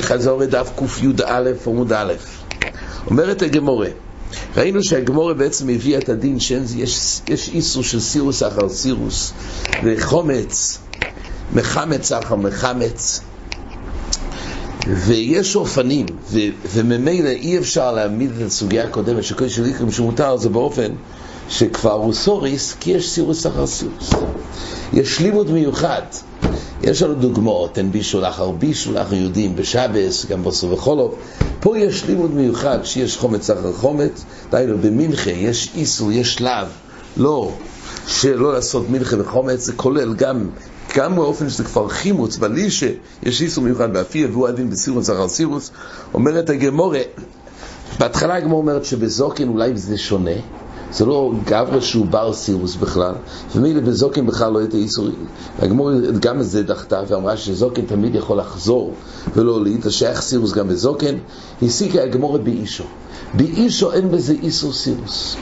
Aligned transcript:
חזור 0.00 0.40
לדף 0.40 0.70
קי"א 0.76 1.50
עמוד 1.66 1.92
א', 1.92 2.12
אומרת 3.06 3.42
הגמורה, 3.42 3.88
ראינו 4.56 4.82
שהגמורה 4.82 5.34
בעצם 5.34 5.68
הביאה 5.68 5.98
את 5.98 6.08
הדין 6.08 6.40
שיש 6.40 7.20
יש 7.28 7.48
איסור 7.48 7.82
של 7.82 8.00
סירוס 8.00 8.42
אחר 8.42 8.68
סירוס 8.68 9.32
וחומץ, 9.84 10.78
מחמץ 11.52 12.12
אחר 12.12 12.34
מחמץ 12.36 13.20
ויש 14.86 15.56
אופנים 15.56 16.06
ו, 16.30 16.38
וממילא 16.72 17.28
אי 17.28 17.58
אפשר 17.58 17.92
להעמיד 17.92 18.30
את 18.40 18.46
הסוגיה 18.46 18.84
הקודמת 18.84 19.24
שכל 19.24 19.48
של 19.48 19.64
איקרים 19.64 19.92
שמותר 19.92 20.36
זה 20.36 20.48
באופן 20.48 20.92
שכבר 21.48 21.92
הוא 21.92 22.12
סוריס 22.12 22.76
כי 22.80 22.90
יש 22.90 23.10
סירוס 23.10 23.46
אחר 23.46 23.66
סירוס 23.66 24.12
יש 24.92 25.20
לימוד 25.20 25.50
מיוחד. 25.50 26.02
יש 26.82 27.02
לנו 27.02 27.14
דוגמאות, 27.14 27.78
אין 27.78 27.92
בישול 27.92 28.24
אחר 28.24 28.50
בישול, 28.50 28.98
אנחנו 28.98 29.16
יודעים 29.16 29.56
בשבס, 29.56 30.26
גם 30.26 30.44
בסוף 30.44 30.72
וחולוב. 30.72 31.14
פה 31.60 31.78
יש 31.78 32.04
לימוד 32.04 32.34
מיוחד 32.34 32.78
שיש 32.84 33.16
חומץ 33.16 33.50
אחר 33.50 33.72
חומץ, 33.72 34.24
דהיינו 34.50 34.78
במנחה 34.78 35.30
יש 35.30 35.70
איסור, 35.74 36.12
יש 36.12 36.34
שלב, 36.34 36.68
לא, 37.16 37.52
שלא 38.06 38.52
לעשות 38.52 38.90
מנחה 38.90 39.20
וחומץ, 39.20 39.60
זה 39.60 39.72
כולל 39.72 40.14
גם, 40.14 40.48
גם 40.96 41.16
באופן 41.16 41.50
שזה 41.50 41.64
כבר 41.64 41.88
חימוץ, 41.88 42.36
בלישה, 42.36 42.90
יש 43.22 43.42
איסור 43.42 43.64
מיוחד 43.64 43.92
באפיה, 43.92 44.28
והוא 44.30 44.48
הדין 44.48 44.70
בסירוס 44.70 45.10
אחר 45.10 45.28
סירוס, 45.28 45.70
אומרת 46.14 46.50
הגמורה, 46.50 47.02
בהתחלה 47.98 48.34
הגמורה 48.34 48.60
אומרת 48.60 48.84
שבזוקן 48.84 49.48
אולי 49.48 49.76
זה 49.76 49.98
שונה, 49.98 50.30
זה 50.92 51.04
לא 51.04 51.32
גברה 51.44 51.80
שהוא 51.80 52.06
בר 52.06 52.32
סירוס 52.32 52.76
בכלל, 52.76 53.14
ומילא 53.54 53.80
בזוקן 53.80 54.26
בכלל 54.26 54.52
לא 54.52 54.58
הייתה 54.58 54.76
איסורים. 54.76 55.14
והגמור 55.60 55.90
גם 56.20 56.40
את 56.40 56.46
זה 56.46 56.62
דחתה 56.62 57.02
ואמרה 57.08 57.36
שזוקן 57.36 57.82
תמיד 57.82 58.14
יכול 58.14 58.38
לחזור 58.38 58.92
ולא 59.34 59.60
אז 59.86 59.90
שייך 59.90 60.20
סירוס 60.20 60.52
גם 60.52 60.68
בזוקן, 60.68 61.14
הסיקה 61.62 62.02
הגמורה 62.02 62.38
באישו. 62.38 62.84
באישו 63.34 63.92
אין 63.92 64.10
בזה 64.10 64.34
איסור 64.42 64.72
סירוס. 64.72 65.36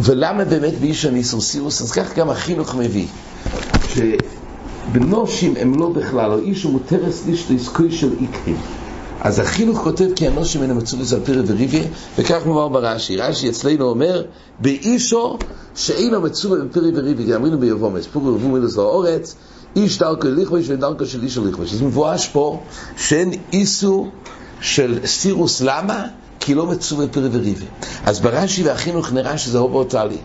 ולמה 0.00 0.44
באמת 0.44 0.74
באישו 0.80 1.08
אין 1.08 1.16
איסור 1.16 1.40
סירוס? 1.40 1.82
אז 1.82 1.92
כך 1.92 2.16
גם 2.16 2.30
החינוך 2.30 2.74
מביא. 2.74 3.06
שבנושים 3.94 5.54
הם 5.56 5.78
לא 5.78 5.88
בכלל, 5.88 6.32
או 6.32 6.38
אישו 6.38 6.70
מותרס 6.70 7.26
לישטו 7.26 7.54
של 7.90 8.12
איקרים. 8.20 8.81
אז 9.24 9.38
החינוך 9.38 9.78
כותב 9.78 10.08
כי 10.16 10.28
אנושים 10.28 10.60
מן 10.60 10.70
המצורס 10.70 11.12
על 11.12 11.20
פירי 11.24 11.40
וריביה, 11.46 11.82
וכך 12.18 12.46
מובן 12.46 12.72
ברש"י. 12.72 13.16
רש"י 13.16 13.48
אצלנו 13.48 13.84
אומר, 13.84 14.22
באישו 14.58 15.38
שאינו 15.74 16.20
מצווה 16.20 16.58
בפירי 16.58 16.90
וריביה, 16.94 17.26
כי 17.26 17.34
אמרינו 17.34 17.58
ביבומס, 17.58 18.06
פורי 18.06 18.30
ורבו 18.30 18.48
מילוס 18.48 18.76
לאורץ, 18.76 19.34
איש 19.76 19.98
דרכו 19.98 20.28
לכבש 20.28 20.64
ודרכו 20.68 21.06
של 21.06 21.22
איש 21.22 21.38
לכבש. 21.38 21.72
אז 21.72 21.82
מבואש 21.82 22.28
פה 22.28 22.60
שאין 22.96 23.32
איסו 23.52 24.10
של 24.60 24.98
סירוס 25.06 25.60
למה? 25.60 26.06
כי 26.44 26.54
לא 26.54 26.66
מצווה 26.66 27.06
פרי 27.06 27.28
וריבי. 27.32 27.66
אז 28.04 28.20
ברש"י 28.20 28.62
והחינוך 28.62 29.12
נראה 29.12 29.38
שזה 29.38 29.58
הובו 29.58 29.84
טלי. 29.84 30.18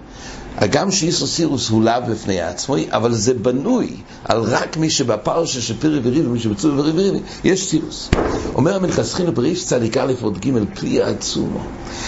הגם 0.57 0.91
שאיסו 0.91 1.27
סירוס 1.27 1.69
הוא 1.69 1.83
לאו 1.83 1.93
בפני 2.09 2.41
עצמו, 2.41 2.75
אבל 2.89 3.13
זה 3.13 3.33
בנוי 3.33 3.95
על 4.23 4.41
רק 4.41 4.77
מי 4.77 4.89
שבפרשה 4.89 5.61
של 5.61 5.73
פרי 5.79 5.99
וריבי, 6.03 6.27
מי 6.27 6.39
שבצווה 6.39 6.83
פרי 6.83 6.91
וריבי, 6.91 7.19
יש 7.43 7.69
סירוס. 7.69 8.09
אומר 8.55 8.75
המלכסכינו 8.75 9.31
בריש 9.31 9.65
צדיק 9.65 9.97
א' 9.97 10.13
עוד 10.21 10.37
ג' 10.37 10.49
פלי 10.73 11.01
עצומו. 11.01 11.59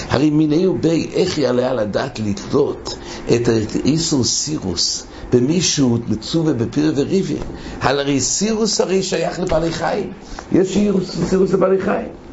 הרי 0.10 0.30
מיני 0.30 0.68
ובי 0.68 1.10
איך 1.14 1.38
יעלה 1.38 1.70
על 1.70 1.80
הדעת 1.80 2.20
לתלות 2.20 2.98
את 3.36 3.50
איסו 3.86 4.24
סירוס 4.24 5.04
במישהו 5.34 5.98
מצווה 6.08 6.54
בפרי 6.54 6.92
וריבי. 6.96 7.38
הרי 7.82 8.22
סירוס 8.22 8.82
הרי 8.82 9.04
שייך 9.04 9.40
לבעלי 9.40 9.72
חיים. 9.72 10.12
יש 10.52 10.78
סירוס 11.30 11.54
לבעלי 11.54 11.82
חיים. 11.82 12.29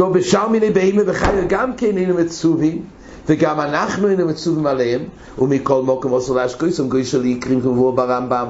לא 0.00 0.08
בשאר 0.08 0.48
מיני 0.48 0.70
בהמה 0.70 1.02
וחיה 1.06 1.44
גם 1.48 1.72
כן 1.76 1.96
היינו 1.96 2.14
מצווים 2.14 2.82
וגם 3.28 3.60
אנחנו 3.60 4.06
היינו 4.06 4.26
מצווים 4.26 4.66
עליהם 4.66 5.00
ומכל 5.38 5.82
מוקם 5.82 6.14
עשו 6.14 6.34
להשקויסם 6.34 6.88
גוי 6.88 7.04
של 7.04 7.24
יקרים 7.24 7.60
כמובן 7.60 7.96
ברמב"ם. 7.96 8.46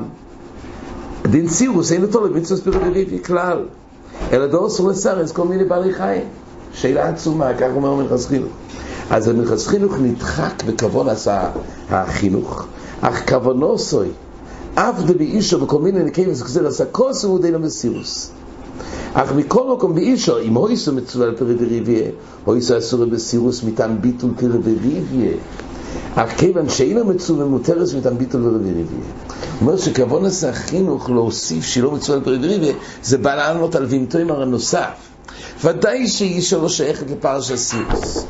דין 1.27 1.49
סירוס 1.49 1.93
אין 1.93 2.03
אותו 2.03 2.27
למצווה 2.27 2.61
ספירטיבית 2.61 3.27
כלל. 3.27 3.59
אלא 4.33 4.47
דורסו 4.47 4.91
לסרס 4.91 5.33
כל 5.33 5.45
מיני 5.45 5.65
בעלי 5.65 5.93
חיים. 5.93 6.23
שאלה 6.73 7.09
עצומה, 7.09 7.55
כך 7.55 7.69
אומר 7.75 7.95
מלכס 7.95 8.27
חינוך. 8.27 8.53
אז 9.11 9.29
המלכס 9.29 9.67
חינוך 9.67 9.95
נדחק 10.01 10.65
בכבון 10.67 11.09
עשה 11.09 11.51
החינוך. 11.91 12.67
אך 13.01 13.29
כוונו 13.29 13.79
סוי 13.79 14.09
אף 14.75 15.03
דבי 15.07 15.39
וכל 15.61 15.79
מיני 15.79 16.03
נקיים 16.05 16.31
עשה 16.67 16.85
כוס 16.85 17.25
הוא 17.25 17.39
דינו 17.39 17.61
בסירוס 17.61 18.31
אך 19.15 19.33
מכל 19.33 19.73
מקום 19.75 19.95
באישו, 19.95 20.39
אם 20.39 20.55
הויסו 20.55 20.93
מצווה 20.93 21.27
על 21.27 21.37
פרי 21.37 21.55
וריביה, 21.59 22.11
הויסו 22.45 22.79
אסור 22.79 23.05
בסירוס 23.05 23.63
מטעם 23.65 24.01
ביטול 24.01 24.31
פרי 24.37 24.49
וריביה. 24.49 25.33
אך 26.15 26.31
כיוון 26.39 26.69
שאינו 26.69 27.05
מצווה 27.05 27.45
מותרס 27.45 27.95
מטעם 27.95 28.19
ביטול 28.19 28.43
פרי 28.43 28.51
וריביה. 28.51 28.85
הוא 28.85 29.61
אומר 29.61 29.77
שכבון 29.77 30.27
עשה 30.27 30.49
החינוך 30.49 31.11
להוסיף 31.11 31.65
שלא 31.65 31.91
מצווה 31.91 32.19
על 32.19 32.25
פרי 32.25 32.39
וריביה, 32.39 32.75
זה 33.03 33.19
בא 33.19 33.35
לענות 33.35 33.75
על 33.75 33.85
וימתוימר 33.85 34.43
הנוסף. 34.43 35.11
ודאי 35.65 36.09
שאישו 36.09 36.63
לא 36.63 36.69
שייכת 36.69 37.11
לפרש 37.11 37.51
הסירוס. 37.51 38.27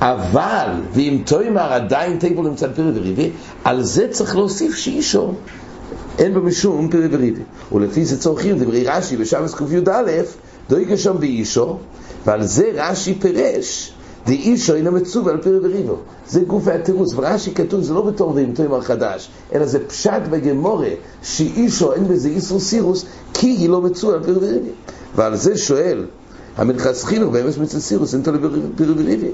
אבל, 0.00 0.68
ואם 0.92 1.22
תוימר 1.26 1.72
עדיין 1.72 2.18
טייבול 2.18 2.48
נמצא 2.48 2.66
פרי 2.76 2.90
וריבי, 2.94 3.30
על 3.64 3.82
זה 3.82 4.08
צריך 4.10 4.36
להוסיף 4.36 4.76
שאישו 4.76 5.32
אין 6.18 6.34
בו 6.34 6.40
משום 6.40 6.88
פרי 6.90 7.08
וריבי. 7.10 7.42
ולפי 7.72 8.04
זה 8.04 8.18
צורכים 8.18 8.58
דברי 8.58 8.84
רש"י 8.84 9.16
בשבס 9.16 9.54
קי"א, 9.54 10.22
דויגה 10.68 10.96
שם 10.96 11.16
באישו, 11.18 11.78
ועל 12.26 12.46
זה 12.46 12.70
רש"י 12.74 13.14
פירש, 13.14 13.94
דאישו 14.26 14.74
אינו 14.74 14.92
מצווה 14.92 15.32
על 15.32 15.42
פרי 15.42 15.58
וריבו. 15.58 15.96
זה 16.28 16.40
גוף 16.40 16.68
התירוץ, 16.68 17.14
ורש"י 17.16 17.54
כתוב, 17.54 17.80
זה 17.80 17.94
לא 17.94 18.02
בתור 18.02 18.34
ואימתוימר 18.34 18.80
חדש, 18.80 19.30
אלא 19.54 19.66
זה 19.66 19.78
פשט 19.88 20.22
בגמורה, 20.30 20.90
שאישו 21.22 21.92
אין 21.92 22.08
בזה 22.08 22.28
איסור 22.28 22.60
סירוס, 22.60 23.04
כי 23.34 23.46
היא 23.46 23.68
לא 23.68 23.80
מצווה 23.80 24.14
על 24.14 24.22
פרי 24.22 24.32
וריבי. 24.32 24.70
ועל 25.16 25.36
זה 25.36 25.58
שואל, 25.58 26.06
המלכס 26.56 27.04
חינוך 27.04 27.32
באמס 27.32 27.58
מצווה 27.58 27.80
סירוס, 27.80 28.14
אין 28.14 28.22
תולה 28.22 28.38
פרי 28.76 28.90
וריבי. 28.90 29.30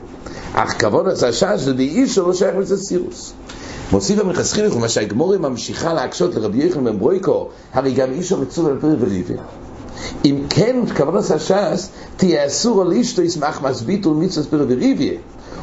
אך 0.53 0.75
כבוד 0.79 1.09
עשה 1.09 1.33
שש, 1.33 1.69
דאישו 1.69 2.27
לא 2.27 2.35
שייך 2.35 2.55
מצווה 2.57 2.79
סירוס. 2.79 3.33
מוסיף 3.93 4.19
המלכס 4.19 4.53
חינוך, 4.53 4.77
מה 4.77 4.89
שהגמורה 4.89 5.39
ממשיכה 5.39 5.93
להקשות 5.93 6.35
לרבי 6.35 6.67
יחנן 6.67 6.85
בן 6.85 6.99
ברויקו, 6.99 7.49
הרי 7.73 7.93
גם 7.93 8.13
אישו 8.13 8.37
על 8.39 8.79
פרי 8.81 8.95
וריבי. 8.99 9.35
אם 10.25 10.45
כן, 10.51 10.77
כוונת 10.97 11.31
הש"ס, 11.31 11.91
תהיה 12.17 12.47
אסור 12.47 12.83
על 12.83 12.93
אשתו 12.93 13.23
ישמח 13.23 13.63
מסבית 13.63 14.07
ולמצווה 14.07 14.47
פרי 14.51 14.75
וריביה, 14.75 15.13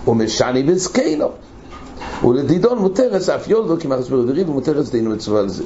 ומשני 0.07 0.63
בזקנו. 0.63 1.27
ולדידון 2.23 2.77
מותרס 2.77 3.29
אף 3.29 3.47
יולדו 3.47 3.77
כי 3.79 3.87
מחס 3.87 4.07
פרי 4.07 4.19
וריביה 4.19 4.53
מותרס 4.53 4.89
דיינו 4.89 5.09
מצווה 5.09 5.39
על 5.39 5.49
זה. 5.49 5.63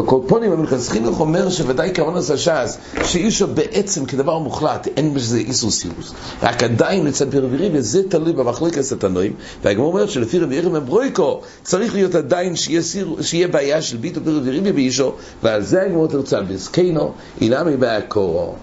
הקורפונים 0.00 0.52
המלכס 0.52 0.88
חינוך 0.88 1.20
אומר 1.20 1.50
שוודאי 1.50 1.92
כוונת 1.94 2.30
הש"ס 2.30 2.78
שאישו 3.04 3.46
בעצם 3.46 4.04
כדבר 4.04 4.38
מוחלט 4.38 4.88
אין 4.96 5.14
בזה 5.14 5.38
איסור 5.38 5.70
סירוס. 5.70 6.12
רק 6.42 6.62
עדיין 6.62 7.06
לצד 7.06 7.30
פרווירי 7.30 7.70
וזה 7.72 8.08
תלוי 8.08 8.32
במחלוקת 8.32 8.92
התנועים 8.92 9.32
והגמור 9.62 9.92
אומר 9.92 10.06
שלפי 10.06 10.38
רבי 10.38 10.54
ירם 10.54 10.72
מברויקו 10.72 11.40
צריך 11.62 11.94
להיות 11.94 12.14
עדיין 12.14 12.56
שיהיה, 12.56 13.48
בעיה 13.48 13.82
של 13.82 13.96
ביטו 13.96 14.20
פרווירי 14.24 14.72
באישו 14.72 15.12
ועל 15.42 15.62
זה 15.62 15.82
הגמור 15.82 16.06
תרצה 16.06 16.40
בזקנו 16.40 17.12
אילמי 17.40 17.76
בהקורו 17.76 18.54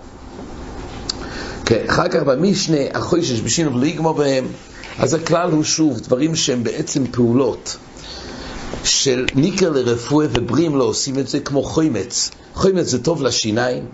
כן, 1.65 1.83
אחר 1.89 2.07
כך 2.07 2.23
במשנה 2.23 2.77
החוישש 2.93 3.41
בשינו 3.41 3.71
בלי 3.71 3.91
גמור 3.91 4.13
בהם 4.13 4.45
אז 4.99 5.13
הכלל 5.13 5.51
הוא 5.51 5.63
שוב 5.63 5.99
דברים 5.99 6.35
שהם 6.35 6.63
בעצם 6.63 7.03
פעולות 7.11 7.77
של 8.83 9.25
ניקר 9.35 9.69
לרפואה 9.69 10.27
ובריאים 10.31 10.75
לא 10.75 10.83
עושים 10.83 11.19
את 11.19 11.27
זה 11.27 11.39
כמו 11.39 11.63
חומץ. 11.63 12.31
חומץ 12.53 12.85
זה 12.87 13.03
טוב 13.03 13.21
לשיניים. 13.21 13.85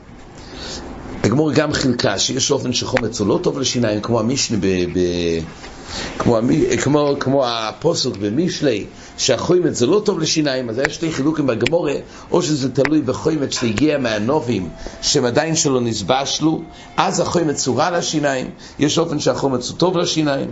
הגמור 1.23 1.51
גם 1.51 1.73
חילקה 1.73 2.19
שיש 2.19 2.51
אופן 2.51 2.73
שחומץ 2.73 3.19
הוא 3.19 3.27
לא 3.27 3.39
טוב 3.43 3.59
לשיניים, 3.59 4.01
כמו 4.01 4.19
המשנה 4.19 4.57
ב... 4.61 4.65
ב 4.67 4.99
כמו, 6.19 6.37
כמו, 6.83 7.13
כמו 7.19 7.45
הפוסוק 7.47 8.17
במישלי, 8.17 8.85
שהחומץ 9.17 9.77
זה 9.77 9.85
לא 9.85 10.01
טוב 10.05 10.19
לשיניים, 10.19 10.69
אז 10.69 10.79
יש 10.79 10.95
שתי 10.95 11.11
חילוקים 11.11 11.47
בגמורה, 11.47 11.93
או 12.31 12.41
שזה 12.41 12.71
תלוי 12.71 13.01
בחומץ 13.01 13.51
שהגיע 13.59 13.97
מהנובים, 13.97 14.69
שהם 15.01 15.25
עדיין 15.25 15.55
שלא 15.55 15.81
נסבשלו, 15.81 16.61
אז 16.97 17.19
החומץ 17.19 17.67
הוא 17.67 17.77
רע 17.77 17.97
לשיניים, 17.97 18.49
יש 18.79 18.97
אופן 18.97 19.19
שהחומץ 19.19 19.69
הוא 19.69 19.77
טוב 19.77 19.97
לשיניים. 19.97 20.51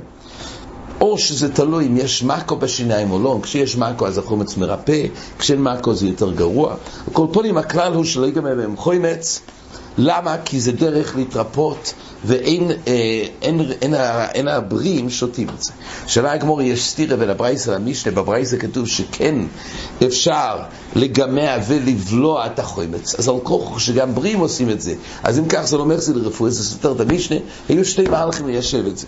או 1.02 1.18
שזה 1.18 1.54
תלוי 1.54 1.88
אם 1.88 1.98
יש 1.98 2.24
מקו 2.24 2.56
בשיניים 2.56 3.12
או 3.12 3.20
לא, 3.20 3.40
כשיש 3.44 3.78
מקו 3.78 4.08
אז 4.08 4.18
החומץ 4.18 4.58
מרפא, 4.58 5.06
כשאין 5.40 5.64
מקו 5.64 5.94
זה 5.94 6.08
יותר 6.08 6.32
גרוע. 6.32 6.76
כל 7.14 7.28
פונים 7.34 7.58
הכלל 7.58 7.94
הוא 7.94 8.04
שלא 8.04 8.26
ייגמר 8.26 8.56
בהם 8.56 8.78
חומץ, 8.78 9.42
למה? 9.98 10.36
כי 10.46 10.60
זה 10.60 10.72
דרך 10.72 11.16
להתרפות 11.16 11.94
ואין 12.26 12.72
אה, 12.72 13.26
אין, 13.42 13.62
אין, 13.82 13.94
אין, 14.34 14.48
הבריאים 14.48 15.10
שותים 15.10 15.48
את 15.50 15.64
זה. 15.64 15.72
שאלה 16.08 16.32
הגמור, 16.32 16.62
יש 16.62 16.90
סתירה 16.90 17.18
בין 17.18 17.30
הברייסה 17.30 17.72
למשנה, 17.72 18.14
בברייסה 18.14 18.58
כתוב 18.58 18.88
שכן 18.88 19.36
אפשר 20.08 20.58
לגמע 20.96 21.58
ולבלוע 21.68 22.46
את 22.46 22.60
החומץ, 22.60 23.16
אז 23.16 23.28
על 23.28 23.40
כוחו 23.44 23.80
שגם 23.80 24.16
בריאים 24.16 24.40
עושים 24.40 24.70
את 24.70 24.82
זה. 24.82 24.94
אז 25.24 25.40
אם 25.40 25.46
כך 25.50 25.62
זה 25.62 25.78
לא 25.78 25.86
מחזיר 25.86 26.16
לרפואה, 26.16 26.50
זה 26.50 26.64
סותר 26.64 26.92
את 26.92 27.00
המשנה, 27.00 27.38
היו 27.70 27.86
שתי 27.86 28.04
מהלכים 28.04 28.48
ליישב 28.48 28.86
את 28.88 28.98
זה. 28.98 29.08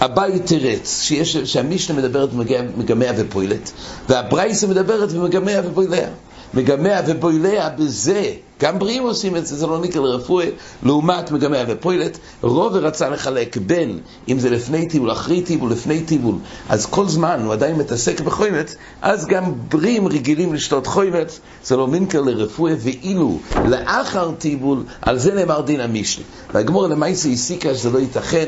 הבא 0.00 0.38
תירץ, 0.44 1.02
שיש, 1.02 1.36
שהמשנה 1.36 1.96
מדברת 1.98 2.28
מגמע 2.76 3.10
ופועלת, 3.16 3.72
והברייסה 4.08 4.66
מדברת 4.66 5.08
ומגמע 5.12 5.60
ופועליה. 5.64 6.08
מגמע 6.54 7.00
ובוילע 7.06 7.68
בזה, 7.68 8.32
גם 8.60 8.78
בריאים 8.78 9.02
עושים 9.02 9.36
את 9.36 9.46
זה, 9.46 9.56
זה 9.56 9.66
לא 9.66 9.80
נקרא 9.80 10.00
לרפואה, 10.02 10.46
לעומת 10.82 11.30
מגמע 11.30 11.64
ופוילת, 11.68 12.18
רוב 12.42 12.76
רצה 12.76 13.08
לחלק 13.08 13.56
בין, 13.56 13.98
אם 14.28 14.38
זה 14.38 14.50
לפני 14.50 14.88
טיבול, 14.88 15.12
אחרי 15.12 15.42
טיבול, 15.42 15.72
לפני 15.72 16.00
טיבול, 16.02 16.34
אז 16.68 16.86
כל 16.86 17.08
זמן 17.08 17.40
הוא 17.44 17.52
עדיין 17.52 17.76
מתעסק 17.76 18.20
בחוימץ, 18.20 18.74
אז 19.02 19.26
גם 19.26 19.52
בריאים 19.68 20.08
רגילים 20.08 20.54
לשתות 20.54 20.86
חוימץ, 20.86 21.40
זה 21.64 21.76
לא 21.76 21.86
מינקר 21.86 22.20
לרפואה, 22.20 22.72
ואילו 22.78 23.38
לאחר 23.68 24.30
טיבול, 24.38 24.82
על 25.02 25.18
זה 25.18 25.34
נאמר 25.34 25.60
דין 25.60 25.80
המשנה. 25.80 26.24
והגמור 26.54 26.86
למעשה 26.86 27.28
הסיקה 27.28 27.74
שזה 27.74 27.90
לא 27.90 27.98
ייתכן, 27.98 28.46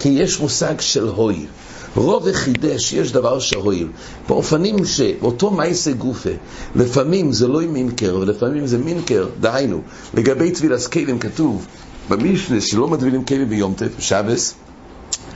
כי 0.00 0.08
יש 0.08 0.40
מושג 0.40 0.80
של 0.80 1.08
הוי. 1.08 1.46
רוב 1.96 2.22
וחידש, 2.26 2.92
יש 2.92 3.12
דבר 3.12 3.38
שהועיל. 3.38 3.88
באופנים 4.28 4.84
שאותו 4.84 5.50
מייסה 5.50 5.92
גופה, 5.92 6.30
לפעמים 6.76 7.32
זה 7.32 7.48
לא 7.48 7.60
מינקר, 7.60 8.16
ולפעמים 8.20 8.66
זה 8.66 8.78
מינקר, 8.78 9.26
דהיינו, 9.40 9.80
לגבי 10.14 10.50
טבילס 10.50 10.86
כלים 10.86 11.18
כתוב 11.18 11.66
במשנה 12.08 12.60
שלא 12.60 12.88
מטבילים 12.88 13.24
כלים 13.24 13.48
ביום 13.48 13.74
טף, 13.74 13.88
שבס, 13.98 14.54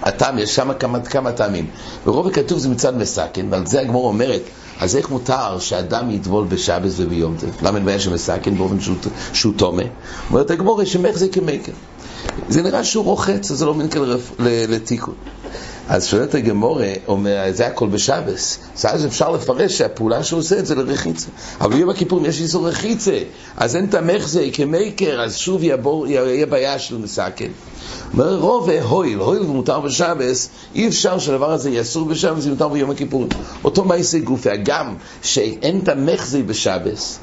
הטעם, 0.02 0.38
יש 0.38 0.54
שם 0.54 0.70
כמה, 0.78 1.00
כמה 1.00 1.32
טעמים. 1.32 1.66
ורוב 2.06 2.26
הכתוב 2.26 2.58
זה 2.58 2.68
מצד 2.68 2.96
מסכן, 2.96 3.46
ועל 3.50 3.66
זה 3.66 3.80
הגמור 3.80 4.08
אומרת, 4.08 4.42
אז 4.80 4.96
איך 4.96 5.10
מותר 5.10 5.58
שאדם 5.58 6.10
יטבול 6.10 6.46
בשבס 6.48 6.94
וביום 6.96 7.36
טף? 7.36 7.62
למה 7.62 7.78
אין 7.78 7.86
בעיה 7.86 8.00
שמסכן 8.00 8.54
באופן 8.54 8.76
שהוא 9.32 9.52
טומא? 9.56 9.82
אומרת 10.30 10.50
הגמור, 10.50 10.84
שמך 10.84 11.16
זה 11.16 11.28
כמקר. 11.28 11.72
זה 12.48 12.62
נראה 12.62 12.84
שהוא 12.84 13.04
רוחץ, 13.04 13.50
אז 13.50 13.58
זה 13.58 13.66
לא 13.66 13.74
מינקר 13.74 14.16
לתיקון. 14.38 15.14
אז 15.88 16.06
שואלת 16.06 16.34
הגמורה, 16.34 16.92
אומר, 17.08 17.44
זה 17.50 17.66
הכל 17.66 17.88
בשבס. 17.88 18.58
אז 18.84 19.06
אפשר 19.06 19.30
לפרש 19.30 19.78
שהפעולה 19.78 20.24
שהוא 20.24 20.40
עושה 20.40 20.58
את 20.58 20.66
זה 20.66 20.74
לרחיצה. 20.74 21.28
אבל 21.60 21.76
ביום 21.76 21.90
הכיפורים 21.90 22.26
יש 22.26 22.40
איסור 22.40 22.68
רחיצה, 22.68 23.18
אז 23.56 23.76
אין 23.76 23.86
תמך 23.86 24.28
זה 24.28 24.48
כמייקר, 24.52 25.22
אז 25.22 25.36
שוב 25.36 25.60
יבור, 25.62 26.06
יהיה 26.06 26.46
בעיה 26.46 26.78
של 26.78 26.98
מסכן. 26.98 27.50
אומר 28.12 28.38
רוב 28.38 28.70
הויל, 28.70 29.18
הויל 29.18 29.42
ומותר 29.42 29.80
בשבס, 29.80 30.48
אי 30.74 30.88
אפשר 30.88 31.18
שהדבר 31.18 31.52
הזה 31.52 31.70
יהיה 31.70 31.82
אסור 31.82 32.04
בשבס, 32.04 32.42
זה 32.42 32.50
מותר 32.50 32.68
ביום 32.68 32.90
הכיפורים. 32.90 33.28
אותו 33.64 33.84
מעשה 33.84 34.18
גופי, 34.18 34.50
הגם 34.50 34.94
שאין 35.22 35.80
תמך 35.84 36.26
זה 36.26 36.42
בשבס, 36.42 37.18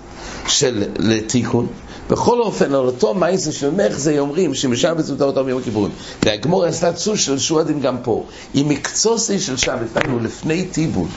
של 0.48 0.84
לתיקון, 1.00 1.68
בכל 2.10 2.42
אופן, 2.42 2.66
על 2.66 2.86
אותו 2.86 3.14
מייסר 3.14 3.52
של 3.52 3.70
מחזה 3.72 4.20
אומרים 4.20 4.54
שמשבץ 4.54 5.10
מותר 5.10 5.26
אותם 5.26 5.46
ביום 5.46 5.62
הכיפורים. 5.62 5.92
והגמור 6.24 6.66
עשתה 6.66 6.94
צוש 6.94 7.26
של 7.26 7.40
שועדים 7.40 7.80
גם 7.80 7.98
פה. 8.04 8.24
עם 8.54 8.70
מקצוסי 8.70 9.40
של 9.40 9.58
שבת, 9.58 9.98
היינו 9.98 10.20
לפני 10.20 10.66
טיבול. 10.66 11.08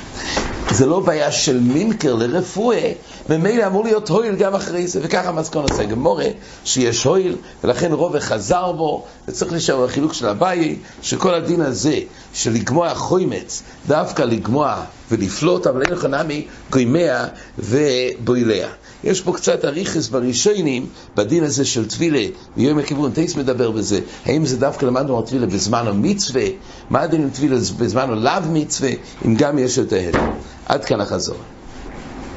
זה 0.70 0.86
לא 0.86 1.00
בעיה 1.00 1.32
של 1.32 1.60
מינקר 1.60 2.14
לרפואה, 2.14 2.92
ממילא 3.30 3.66
אמור 3.66 3.84
להיות 3.84 4.08
הויל 4.08 4.34
גם 4.34 4.54
אחרי 4.54 4.86
זה, 4.86 5.00
וככה 5.02 5.32
מסקון 5.32 5.64
עושה 5.70 5.84
גמורה, 5.84 6.26
שיש 6.64 7.04
הויל, 7.04 7.36
ולכן 7.64 7.92
רובה 7.92 8.20
חזר 8.20 8.72
בו, 8.72 9.04
וצריך 9.28 9.52
להישאר 9.52 9.86
בחילוק 9.86 10.12
של 10.12 10.26
אביי, 10.26 10.76
שכל 11.02 11.34
הדין 11.34 11.60
הזה 11.60 11.98
של 12.34 12.52
לגמוע 12.52 12.94
חוימץ, 12.94 13.62
דווקא 13.86 14.22
לגמוע 14.22 14.82
ולפלוט, 15.10 15.66
אבל 15.66 15.82
אין 15.82 15.92
לך 15.92 16.04
נמי 16.04 16.46
גוימיה 16.70 17.26
ובויליה. 17.58 18.68
יש 19.04 19.20
פה 19.20 19.32
קצת 19.32 19.64
אריכס 19.64 20.08
בראשונים, 20.08 20.86
בדין 21.16 21.44
הזה 21.44 21.64
של 21.64 21.88
טבילה, 21.88 22.26
ביום 22.56 22.78
הכיוון, 22.78 23.12
טייס 23.12 23.36
מדבר 23.36 23.70
בזה, 23.70 24.00
האם 24.24 24.46
זה 24.46 24.56
דווקא 24.56 24.86
למדנו 24.86 25.18
על 25.18 25.24
טבילה 25.24 25.46
בזמן 25.46 25.86
המצווה, 25.86 26.44
מה 26.90 27.00
הדין 27.00 27.22
עם 27.22 27.30
טבילה 27.30 27.56
בזמן 27.78 28.10
הלאו 28.10 28.50
מצווה, 28.52 28.90
אם 29.26 29.34
גם 29.34 29.58
יש 29.58 29.78
את 29.78 29.92
ההלם. 29.92 30.30
עד 30.66 30.84
כאן 30.84 31.00
החזור. 31.00 31.36